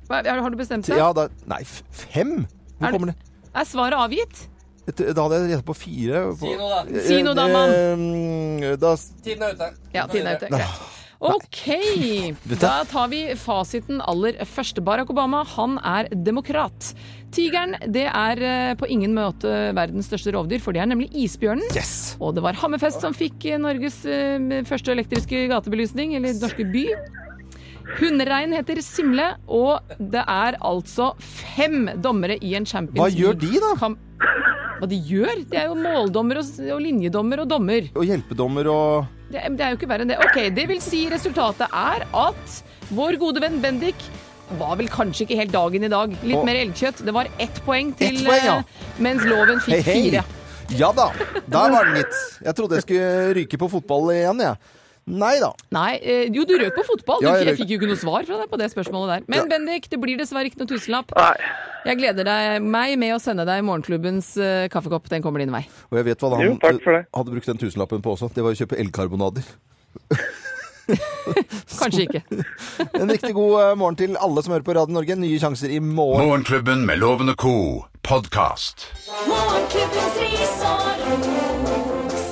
[0.09, 0.99] Hva, har du bestemt deg?
[0.99, 2.47] Ja, da, nei, fem?
[2.79, 3.17] Hvor Er kommer det?
[3.55, 4.47] Er svaret avgitt?
[4.89, 6.21] Da hadde jeg gjetta på fire.
[6.41, 7.01] Si noe, da.
[7.05, 7.75] Si noe, da, mann.
[8.01, 8.79] mann.
[8.81, 9.73] Da Tiden er ute.
[9.93, 10.49] Ja, tiden er ute.
[10.49, 10.95] Greit.
[11.21, 12.37] OK.
[12.63, 14.81] Da tar vi fasiten aller første.
[14.85, 16.93] Barack Obama, han er demokrat.
[17.35, 21.67] Tigeren det er eh, på ingen måte verdens største rovdyr, for det er nemlig isbjørnen.
[21.77, 22.17] Yes!
[22.25, 26.87] Og det var Hammerfest som fikk eh, Norges eh, første elektriske gatebelysning, eller norske by.
[27.99, 33.53] Hunderein heter Simle, og det er altså fem dommere i en Champions Hva gjør de,
[33.65, 33.93] da?
[34.79, 35.43] Hva de gjør?
[35.49, 37.89] De er jo måldommer og, og linjedommer og dommer.
[37.97, 40.21] Og hjelpedommer og Det, det er jo ikke verre enn det.
[40.25, 42.59] Ok, Det vil si resultatet er at
[42.95, 44.07] vår gode venn Bendik
[44.59, 46.17] var vel kanskje ikke helt dagen i dag.
[46.23, 47.05] Litt Og- mer elgkjøtt.
[47.05, 48.59] Det var ett poeng til Ett poeng, ja.
[48.59, 50.03] eh, mens loven fikk Hei, hei.
[50.11, 50.25] fire.
[50.79, 51.11] Ja da,
[51.49, 52.17] der var den gitt.
[52.45, 54.57] Jeg trodde jeg skulle ryke på fotball igjen, jeg.
[55.09, 55.55] Nei da.
[55.73, 57.21] Nei, eh, jo du røk på fotball.
[57.23, 59.23] Du, Ja, jeg jeg fikk jo ikke noe svar fra deg på det spørsmålet der.
[59.27, 59.45] Men Ja.
[59.57, 61.15] Bendik, det blir dessverre ikke noe tusenlapp.
[61.17, 61.33] Nei.
[61.87, 65.09] Jeg gleder deg, meg med å sende deg morgenklubbens uh, kaffekopp.
[65.09, 65.65] Den kommer din vei.
[65.91, 67.07] Og jeg vet hva han Jo, takk for det.
[67.17, 68.29] hadde brukt den tusenlappen på også.
[68.35, 69.43] Det var å kjøpe elgkarbonader.
[71.79, 72.23] Kanskje ikke.
[73.01, 75.17] En riktig god eh, morgen til alle som hører på Radio Norge.
[75.21, 76.27] Nye sjanser i morgen.
[76.27, 77.85] Morgenklubben med Lovende Co.
[78.03, 78.87] podkast.
[79.29, 82.23] Morgenklubbens ris og ros.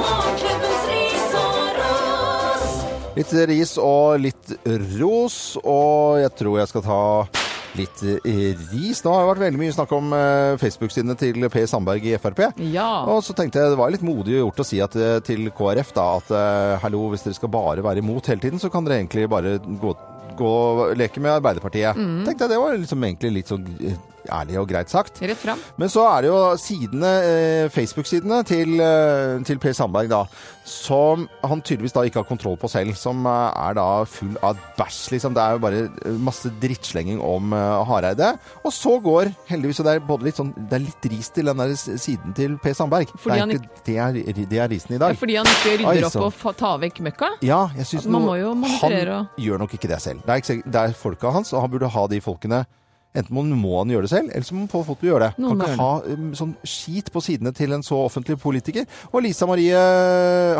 [0.00, 2.74] Morgenklubbens ris og ros.
[3.16, 4.52] Litt ris og litt
[4.98, 7.00] ros, og jeg tror jeg skal ta
[7.78, 9.00] litt eh, ris.
[9.04, 12.44] Nå har det vært veldig mye snakk om eh, Facebook-sidene til Per Sandberg i Frp.
[12.72, 12.88] Ja.
[13.10, 15.92] Og så tenkte jeg det var litt modig gjort å si at, eh, til KrF
[15.96, 16.32] da, at
[16.84, 19.92] hallo, hvis dere skal bare være imot hele tiden, så kan dere egentlig bare gå,
[20.38, 21.98] gå og leke med Arbeiderpartiet.
[22.26, 23.68] Tenkte jeg det var liksom egentlig litt sånn
[24.30, 25.18] ærlig og greit sagt.
[25.22, 25.60] Rett fram.
[25.80, 30.24] Men så er det jo sidene, eh, Facebook-sidene til, eh, til Per Sandberg, da,
[30.64, 34.58] som han tydeligvis da ikke har kontroll på selv, som eh, er da full av
[34.78, 35.34] bæsj, liksom.
[35.34, 37.52] Det er jo bare masse drittslenging om
[37.88, 38.32] Hareide.
[38.64, 41.50] Og så går heldigvis, og det er både litt sånn, det er litt ris til
[41.50, 43.10] den der siden til Per Sandberg.
[43.16, 45.18] Fordi det, er han ikke, det, er, det er risen i Ja, dag.
[45.18, 47.32] fordi han ikke rydder Oi, opp og tar vekk møkka?
[47.42, 50.22] Ja, jeg monitorere Han gjør nok ikke det selv.
[50.26, 52.62] Det er, ikke, det er folka hans, og han burde ha de folkene
[53.12, 55.42] Enten må, må han gjøre det selv, eller så må Pål gjøre det.
[55.42, 58.86] Noen kan ikke ha um, sånn skit på sidene til en så offentlig politiker.
[59.12, 59.82] Og Lisa Marie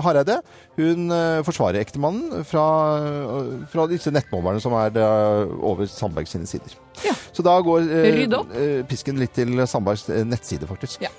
[0.05, 0.41] Hareide,
[0.77, 2.67] hun uh, forsvarer ektemannen fra,
[3.01, 6.77] uh, fra disse nettmobberne som er uh, over Sandberg sine sider.
[7.03, 7.15] Ja.
[7.33, 11.03] Så da går eh, uh, pisken litt til Sandbergs uh, nettside, faktisk.
[11.03, 11.11] Ja.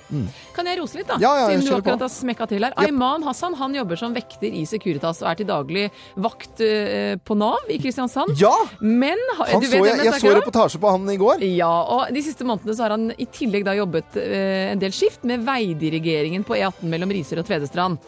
[0.54, 1.16] Kan jeg rose litt, da?
[1.22, 2.06] Ja, Siden du akkurat på.
[2.06, 2.74] har smekka til her.
[2.76, 2.86] Yep.
[2.86, 5.86] Ayman Hassan han jobber som vekter i Securitas og er til daglig
[6.22, 8.36] vakt eh, på Nav i Kristiansand.
[8.40, 8.52] Ja!
[8.80, 11.42] Men ha- Han du så vet jeg, jeg så reportasje på han i går.
[11.54, 14.94] Ja, og de siste månedene så har han i tillegg da jobbet eh, en del
[14.94, 17.98] skift med veidirigeringen på E18 mellom Riser og Tvedestrand.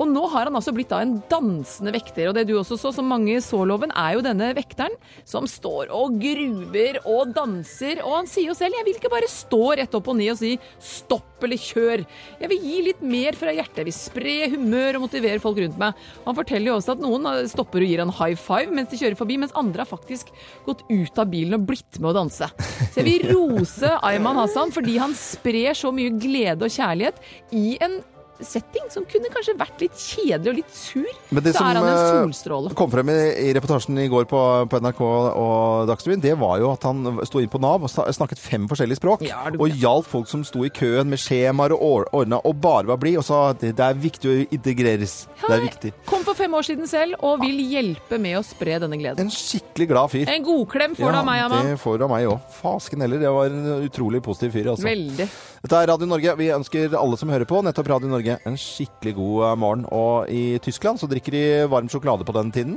[0.00, 2.90] Og nå har han altså blitt da en dansende vekter, og det du også så,
[2.94, 4.94] som mange så loven, er jo denne vekteren
[5.28, 8.02] som står og gruver og danser.
[8.04, 10.38] Og han sier jo selv 'jeg vil ikke bare stå rett opp og ned og
[10.38, 12.06] si stopp eller kjør'.
[12.40, 15.78] Jeg vil gi litt mer fra hjertet, jeg vil spre humør og motivere folk rundt
[15.78, 15.94] meg.
[16.24, 18.90] Og han forteller jo også at noen eh, stopper og gir han high five mens
[18.90, 20.32] de kjører forbi, mens andre har faktisk
[20.66, 22.50] gått ut av bilen og blitt med å danse.
[22.92, 27.20] Så jeg vil rose Ayman Hassan fordi han sprer så mye glede og kjærlighet
[27.52, 28.00] i en
[28.40, 31.06] setting som kunne kanskje vært litt kjedelig og litt sur.
[31.30, 32.68] Men det så er han en solstråle.
[32.70, 34.40] Det som kom frem i, i reportasjen i går på,
[34.72, 38.40] på NRK og Dagsrevyen, det var jo at han sto inn på Nav og snakket
[38.42, 39.24] fem forskjellige språk.
[39.28, 42.88] Ja, og hjalp folk som sto i køen med skjemaer og or- ordna og bare
[42.90, 45.16] var blid, og sa at det, det er viktig å integreres.
[45.44, 45.92] Det er viktig.
[46.08, 49.24] Kom for fem år siden selv og vil hjelpe med å spre denne gleden.
[49.28, 50.30] En skikkelig glad fyr.
[50.32, 51.68] En godklem får du av meg, Amand.
[51.70, 52.40] det får du av meg òg.
[52.60, 53.20] Fasken heller.
[53.22, 54.86] Det var en utrolig positiv fyr, altså.
[54.88, 55.28] Veldig.
[55.64, 56.34] Dette er Radio Norge.
[56.40, 59.84] Vi ønsker alle som hører på, nettopp Radio Norge, en skikkelig god eh, morgen.
[59.92, 62.76] Og i Tyskland så drikker de varm sjokolade på den tiden.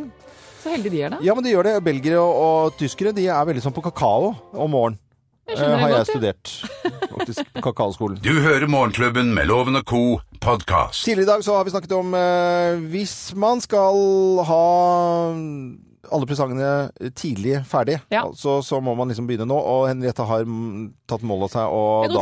[0.63, 1.17] Så heldige de er, da.
[1.23, 1.75] Ja, men de gjør det.
[1.85, 4.99] Belgere og, og tyskere de er veldig sånn på kakao om morgenen.
[5.47, 6.49] Jeg Eh, har jeg godt, studert.
[7.13, 8.17] Faktisk på kakaoskolen.
[8.19, 10.01] Du hører Morgenklubben med Loven og Co.
[10.43, 11.05] podkast.
[11.07, 14.65] Tidligere i dag så har vi snakket om eh, hvis man skal ha
[16.13, 18.23] alle presangene tidlig ferdig, Ja.
[18.35, 19.57] så, så må man liksom begynne nå.
[19.57, 20.45] Og Henriette har
[21.07, 22.21] tatt mål av seg og da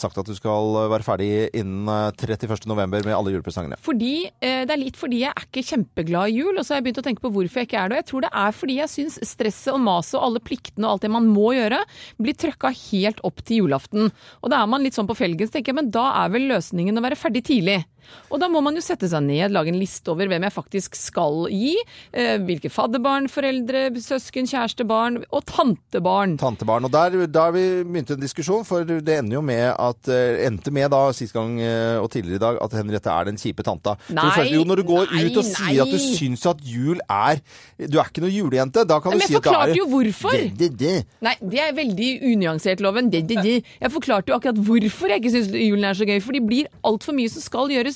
[0.00, 2.66] sagt at du skal være ferdig innen eh, 31.
[2.70, 3.78] november med alle julepresangene.
[3.84, 6.80] Fordi, eh, det er litt fordi jeg er ikke kjempeglad i jul, og så har
[6.80, 7.98] jeg begynt å tenke på hvorfor jeg ikke er det.
[7.98, 10.96] Og jeg tror det er fordi jeg syns stresset og maset og alle pliktene og
[10.96, 11.82] alt det man må gjøre,
[12.20, 14.10] blir trøkka helt opp til julaften.
[14.42, 16.48] Og da er man litt sånn på felgen, så tenker jeg, men da er vel
[16.50, 17.80] løsningen å være ferdig tidlig.
[18.30, 20.98] Og da må man jo sette seg ned, lage en liste over hvem jeg faktisk
[20.98, 21.74] skal gi.
[22.12, 26.36] Eh, hvilke fadderbarn, foreldre, søsken, kjæreste, barn og tantebarn.
[26.40, 26.86] Tantebarn.
[26.88, 30.72] Og der, der vi begynte en diskusjon, for det ender jo med at eh, endte
[30.74, 33.96] med da sist gang eh, og tidligere i dag at Henriette er den kjipe tanta.
[34.10, 36.14] Nei, første, jo, når du går nei, ut og sier at du nei.
[36.16, 37.40] syns at jul er
[37.80, 39.78] Du er ikke noe julejente, da kan du si at det er Men jeg forklarte
[39.78, 40.36] jo hvorfor.
[40.36, 40.96] Det, det, det.
[41.24, 43.10] Nei, det er veldig unyansert, loven.
[43.10, 46.18] Jeg forklarte jo akkurat hvorfor jeg ikke syns julen er så gøy.
[46.24, 47.89] For det blir altfor mye som skal gjøres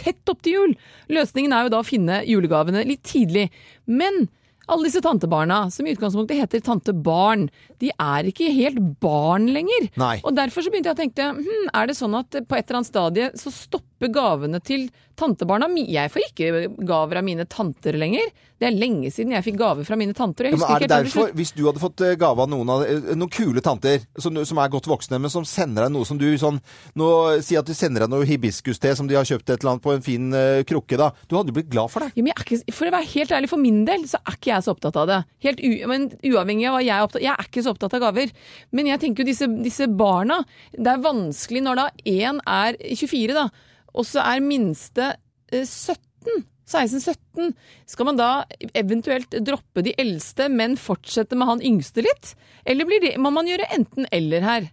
[0.00, 0.76] tett opp til jul.
[1.12, 3.48] Løsningen er jo da å finne julegavene litt tidlig.
[3.90, 4.28] Men
[4.70, 7.48] alle disse tantebarna, som i utgangspunktet heter tantebarn,
[7.82, 9.90] de er ikke helt barn lenger.
[10.00, 10.16] Nei.
[10.22, 12.80] Og derfor så begynte jeg å tenke, hm, er det sånn at på et eller
[12.80, 14.88] annet stadie så stopper gavene til
[15.20, 18.30] tantebarna Jeg får ikke gaver av mine tanter lenger.
[18.60, 20.50] Det er lenge siden jeg fikk gaver fra mine tanter.
[20.50, 23.12] Ja, men er det derfor, hvis du hadde fått eh, gave av noen, av, eh,
[23.16, 26.26] noen kule tanter som, som er godt voksne, men som sender deg noe som du
[26.40, 26.60] sånn
[27.00, 27.08] nå,
[27.44, 29.94] Si at de sender deg noe hibiskus-te som de har kjøpt et eller annet på
[29.94, 31.08] en fin uh, krukke, da.
[31.28, 32.12] Du hadde jo blitt glad for det.
[32.20, 34.74] Ja, ikke, for å være helt ærlig, for min del så er ikke jeg så
[34.76, 35.20] opptatt av det.
[35.46, 38.04] Helt u, men uavhengig av hva jeg er opptatt Jeg er ikke så opptatt av
[38.04, 38.36] gaver.
[38.76, 40.40] Men jeg tenker jo disse, disse barna
[40.74, 43.48] Det er vanskelig når da én er 24, da,
[43.94, 45.12] og så er minste
[45.52, 46.46] eh, 17.
[46.70, 47.54] 16-17.
[47.90, 48.44] Skal man da
[48.78, 52.34] eventuelt droppe de eldste, men fortsette med han yngste litt?
[52.64, 54.70] Eller blir det, må man gjøre enten-eller her?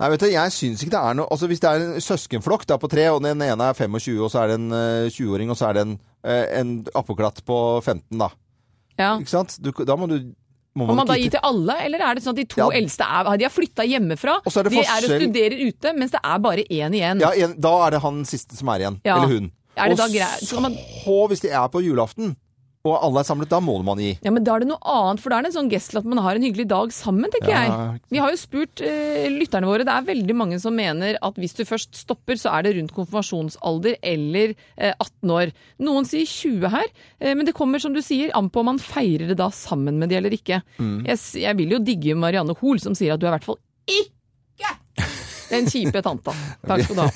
[0.00, 2.62] Nei, vet du, jeg syns ikke det er noe Altså, hvis det er en søskenflokk
[2.70, 5.52] da på tre, og den ene er 25, og så er det en eh, 20-åring,
[5.52, 8.30] og så er det en, eh, en appeklatt på 15, da.
[8.96, 9.14] Ja.
[9.20, 9.58] Ikke sant?
[9.60, 10.16] Du, da må du
[10.80, 12.68] må man, man da gi til alle, eller er det sånn at de to Ja.
[12.80, 14.34] eldste er, de har flytta hjemmefra?
[14.46, 17.20] Er de er og studerer ute, mens det er bare én igjen.
[17.20, 19.00] Ja, en, da er det han siste som er igjen.
[19.04, 19.16] Ja.
[19.20, 19.50] Eller hun.
[19.76, 20.52] Er det og da greit?
[20.60, 22.36] Man- så, hvis de er på julaften,
[22.88, 24.14] og alle er samlet, da må man gi.
[24.24, 26.06] Ja, men da er det noe annet, for da er det en sånn gest at
[26.08, 27.62] man har en hyggelig dag sammen, tenker Ja.
[27.66, 28.00] jeg.
[28.14, 31.52] Vi har jo spurt uh, lytterne våre, det er veldig mange som mener at hvis
[31.58, 35.52] du først stopper, så er det rundt konfirmasjonsalder eller uh, 18 år.
[35.84, 36.88] Noen sier 20 her,
[37.20, 40.00] uh, men det kommer, som du sier, an på om man feirer det da sammen
[40.00, 40.62] med de eller ikke.
[40.80, 41.02] Mm.
[41.10, 43.60] Jeg, jeg vil jo digge Marianne Hoel, som sier at du er i hvert fall
[43.90, 44.16] ikke
[45.50, 46.34] den kjipe tanta.
[46.66, 47.08] Takk skal du ha.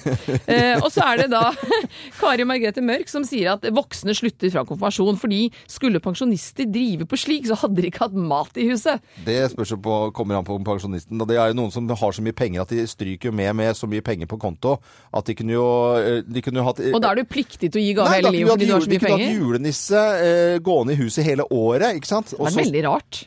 [0.50, 1.48] Eh, og så er det da
[2.20, 7.18] Kari Margrethe Mørk som sier at voksne slutter fra konfirmasjon fordi skulle pensjonister drive på
[7.20, 9.02] slik, så hadde de ikke hatt mat i huset.
[9.26, 11.20] Det spørs på, kommer an på pensjonisten.
[11.20, 13.78] Og det er jo noen som har så mye penger at de stryker med med
[13.78, 14.76] så mye penger på konto
[15.14, 15.66] at de kunne jo,
[16.00, 18.34] eh, de kunne jo hatt Og da er du pliktig til å gi gave hele
[18.34, 19.08] livet fordi du har så så penger.
[19.08, 22.34] Nei, de kunne hatt julenisse eh, gående i huset hele året, ikke sant?
[22.34, 23.24] Det er veldig rart.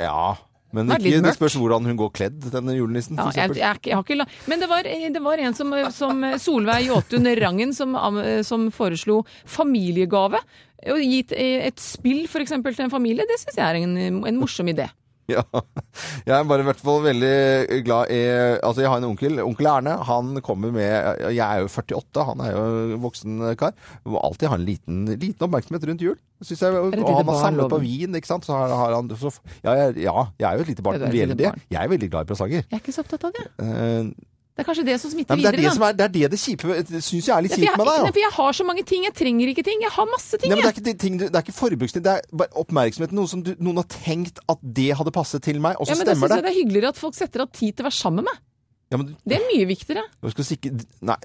[0.00, 0.36] Ja,
[0.76, 3.18] Men Det ikke, det spørs hvordan hun går kledd, denne julenissen.
[3.18, 4.26] Ja, jeg, jeg, jeg har ikke la...
[4.50, 7.96] Men det var, det var en som, som Solveig Jåtun Rangen som,
[8.46, 10.38] som foreslo familiegave.
[10.80, 14.70] Å gi et, spill eksempel til en familie, det syns jeg er en, en morsom
[14.72, 14.88] idé.
[15.34, 15.44] Ja.
[16.26, 17.34] Jeg er bare i hvert fall veldig
[17.86, 18.20] glad i
[18.60, 19.38] Altså, jeg har en onkel.
[19.44, 19.96] Onkel Erne.
[20.08, 20.88] Han kommer med
[21.30, 23.76] Jeg er jo 48, han er jo voksen kar.
[24.08, 26.18] Må alltid ha en liten, liten oppmerksomhet rundt jul.
[26.40, 28.46] Synes jeg, og han har samlet på vin, ikke sant.
[28.48, 29.32] Så har, har han så,
[29.64, 31.02] ja, jeg, ja, jeg er jo et lite barn.
[31.04, 31.52] Veldig.
[31.70, 32.64] Jeg er veldig glad i presanger.
[32.64, 33.46] Jeg er ikke så opptatt av det.
[33.64, 34.29] Eh,
[34.60, 36.28] Det er kanskje det som smitter smitter Ja, det er videre, det er det, er
[36.28, 38.08] det, det kjipe syns jeg er litt Ja, kjipt med deg.
[38.12, 39.06] for jeg har så mange ting.
[39.08, 39.84] Jeg trenger ikke ting.
[39.86, 40.52] Jeg har masse ting.
[40.52, 43.16] Nei, men det, er ikke, ting, det er ikke forbruksting, det er bare oppmerksomheten.
[43.16, 46.00] Noe som du, noen har tenkt at det hadde passet til meg, og så Ja,
[46.02, 46.44] men da stemmer syns jeg det.
[46.44, 48.44] det er hyggeligere at folk setter av tid til å være sammen med meg.
[48.90, 50.04] Ja, men du, Det er mye viktigere.
[50.36, 50.76] skal sikre...
[51.00, 51.16] Nei.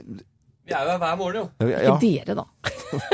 [0.66, 1.68] Vi er jo her hver morgen, jo.
[1.70, 2.44] Ja, Ikke dere, da.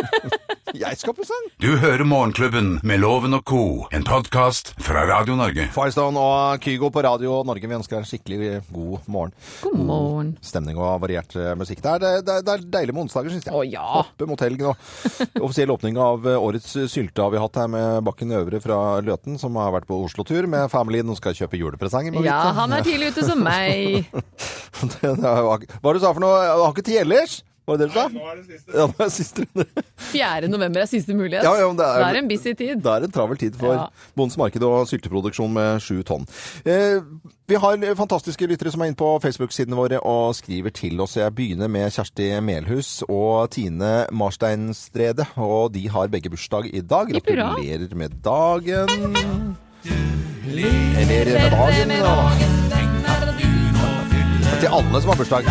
[0.85, 1.49] jeg skal på sang.
[1.59, 5.65] Du hører Morgenklubben med Loven og co., en podkast fra Radio Norge.
[5.75, 7.67] Firestone og Kygo på Radio Norge.
[7.67, 9.35] Vi ønsker deg en skikkelig god morgen.
[9.65, 10.29] God morgen.
[10.47, 11.83] Stemning og variert eh, musikk.
[11.83, 13.57] Det er, det er, det er deilig med onsdager, syns jeg.
[13.59, 13.83] Å ja.
[14.05, 14.71] Oppe mot helg nå.
[15.43, 19.35] Offisiell åpning av eh, årets sylte har vi hatt her med Bakken Øvre fra Løten,
[19.43, 22.15] som har vært på Oslo-tur med familien og skal kjøpe julepresanger.
[22.23, 24.07] Ja, han er tidlig ute som meg.
[25.03, 25.59] Er Hva var
[25.93, 26.41] det du sa for noe?
[26.43, 27.39] Jeg har ikke tid ellers?
[27.69, 28.07] Var det det du sa?
[28.09, 28.71] Nå er det siste.
[28.73, 29.43] Ja, er siste
[30.11, 30.47] 4.
[30.49, 31.45] november er siste mulighet.
[31.45, 32.81] Ja, ja, men det er- det er en busy tid.
[32.81, 33.83] Det er en travel tid for Ja.
[34.17, 36.25] Bondens Marked og sylteproduksjon med sju tonn.
[36.65, 36.97] Eh,
[37.47, 41.15] vi har fantastiske lyttere som er inne på Facebook-sidene våre og skriver til oss.
[41.21, 47.13] Jeg begynner med Kjersti Melhus og Tine Marsteinstrede, og de har begge bursdag i dag.
[47.13, 48.89] Gratulerer med dagen.
[49.85, 52.90] Gratulerer med dagen.
[54.59, 55.45] Til alle som har bursdag.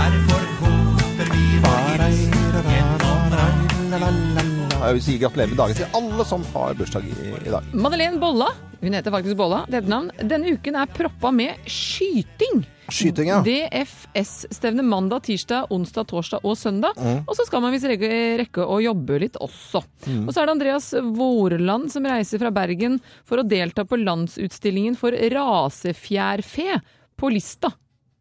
[4.81, 7.73] Jeg vil si gratulerer med dagen til alle som har bursdag i, i dag.
[7.73, 8.49] Madeleine Bolla,
[8.81, 10.11] hun heter faktisk Bolla, det heter navn.
[10.19, 12.63] Denne uken er proppa med skyting.
[12.91, 13.41] Skyting, ja.
[13.47, 16.97] DFS-stevne mandag, tirsdag, onsdag, torsdag og søndag.
[16.99, 17.21] Mm.
[17.27, 19.85] Og så skal man visst rekke, å jobbe litt også.
[20.09, 20.25] Mm.
[20.25, 20.89] Og så er det Andreas
[21.21, 26.81] Vårland som reiser fra Bergen for å delta på landsutstillingen for rasefjærfe
[27.21, 27.71] på Lista.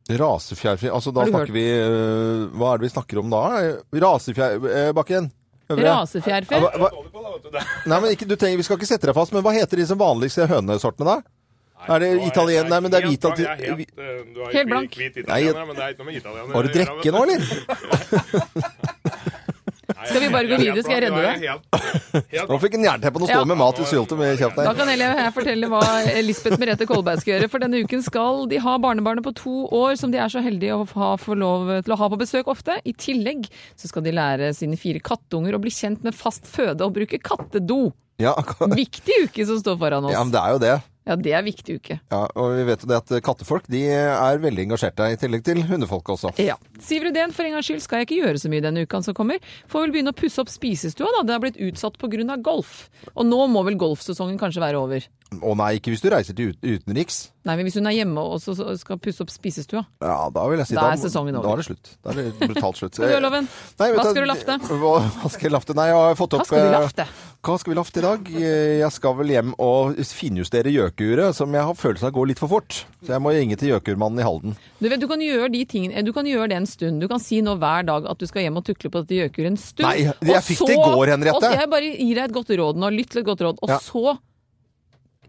[0.10, 1.56] Rasefjærfri Altså, da snakker hørt?
[1.56, 3.42] vi øh, Hva er det vi snakker om da?
[4.06, 5.30] Rasefjærbakken?
[5.70, 6.56] Rasefjærfe?
[6.56, 9.46] Ja, hva, hva, nei, men ikke, du trenger, Vi skal ikke sette deg fast, men
[9.46, 11.22] hva heter disse vanligste hønesortene, da?
[11.90, 12.68] Er det italien...
[12.68, 13.24] Nei, men det er hvit...
[13.24, 14.98] Jeg er helt, eh, Helt blank.
[15.00, 16.54] Hvit italiener, men det er ikke noe med italiener.
[16.58, 17.40] Har du drikke nå, eller?
[20.08, 20.84] Skal vi bare gå videre?
[20.86, 22.46] Skal jeg redde deg?
[22.50, 23.46] Nå fikk en jernteppe og stå Ja.
[23.50, 25.82] med mat i sylte med kjeft Da kan heller jeg fortelle hva
[26.24, 27.50] Lisbeth Merete Kolberg skal gjøre.
[27.52, 30.78] For denne uken skal de ha barnebarnet på to år, som de er så heldige
[30.78, 32.80] å ha, få lov til å ha på besøk ofte.
[32.86, 36.82] I tillegg så skal de lære sine fire kattunger å bli kjent med fast føde
[36.88, 37.92] og bruke kattedo.
[38.20, 38.34] Ja,
[38.76, 40.12] Viktig uke som står foran oss.
[40.14, 40.74] ja, men det er jo det.
[41.08, 41.96] Ja, det er viktig uke.
[42.12, 45.62] Ja, og vi vet jo det at kattefolk de er veldig engasjerte, i tillegg til
[45.66, 46.34] hundefolk også.
[46.44, 46.58] Ja.
[46.84, 49.18] Siv Rudén, for en gangs skyld skal jeg ikke gjøre så mye denne uka som
[49.18, 49.40] kommer.
[49.72, 51.24] Får vel begynne å pusse opp spisestua, da.
[51.26, 52.38] Det har blitt utsatt pga.
[52.44, 52.90] golf.
[53.16, 55.08] Og nå må vel golfsesongen kanskje være over.
[55.30, 57.28] Å nei, ikke hvis du reiser til utenriks.
[57.46, 59.84] Nei, men hvis hun er hjemme og skal pusse opp spisestua.
[60.02, 61.46] Ja, da vil jeg si Da er sesongen over.
[61.46, 61.92] Da er det slutt.
[62.04, 62.98] Da er det brutalt slutt.
[63.00, 63.48] Hva gjør loven?
[63.80, 64.58] Nei, Hva skal du lafte?
[64.82, 65.76] Hva, hva skal jeg lafte?
[65.78, 67.06] Nei, jeg har fått opp Hva skal du eh, lafte?
[67.40, 68.32] Hva skal vi lafte i dag?
[68.36, 72.52] Jeg skal vel hjem og finjustere gjøkeuret, som jeg har følelsen av går litt for
[72.52, 72.82] fort.
[73.06, 74.58] Så jeg må ringe til gjøkurmannen i Halden.
[74.82, 77.00] Du vet, du kan gjøre de tingene, du kan gjøre det en stund.
[77.00, 79.54] Du kan si nå hver dag at du skal hjem og tukle på dette gjøkuret
[79.54, 79.88] en stund.
[79.88, 81.40] Nei, jeg fikk det i går, Henriette.
[81.54, 82.92] Og jeg bare gir deg et godt råd nå.
[82.98, 83.64] Lytt til et godt råd.
[83.64, 83.80] Og Ja.
[83.88, 84.18] så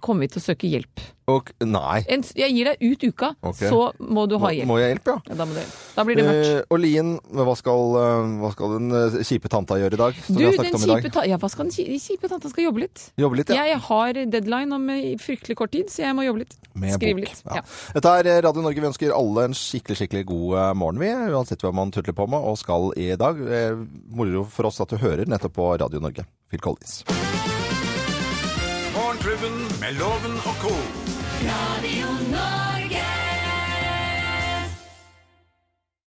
[0.02, 1.02] kommer vi til å søke hjelp.
[1.30, 2.00] Og nei.
[2.10, 3.68] En, jeg gir deg ut uka, okay.
[3.70, 4.68] så må du ha hjelp.
[4.70, 5.16] må jeg hjelp, ja?
[5.30, 6.48] Ja, da, må du, da blir det mørkt.
[6.48, 10.18] Eh, og Lien, hva skal, eh, hva skal den eh, kjipe tanta gjøre i dag?
[10.26, 11.08] Som Du, vi har snakket om i dag?
[11.14, 13.04] ta ja, hva skal den kjipe tanta skal jobbe litt?
[13.20, 13.68] Jobbe litt, ja.
[13.70, 16.58] Jeg har deadline om eh, fryktelig kort tid, så jeg må jobbe litt.
[16.74, 17.28] Med Skrive bok.
[17.28, 17.44] litt.
[17.46, 17.60] Ja.
[17.60, 17.64] Ja.
[17.98, 18.82] Dette er Radio Norge.
[18.82, 21.12] Vi ønsker alle en skikkelig skikkelig god morgen, vi.
[21.30, 23.38] Uansett hva man tutler på med og skal i dag.
[24.10, 26.26] Moro for oss at du hører nettopp på Radio Norge.
[26.50, 27.02] Phil Collins.
[29.20, 30.74] Morgenklubben med Loven og co.
[31.44, 32.79] Radio Norge.